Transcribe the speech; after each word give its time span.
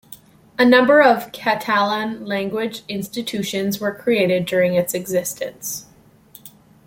A 0.57 0.65
number 0.65 1.03
of 1.03 1.31
Catalan-language 1.31 2.81
institutions 2.87 3.79
were 3.79 3.93
created 3.93 4.47
during 4.47 4.73
its 4.73 4.95
existence. 4.95 5.85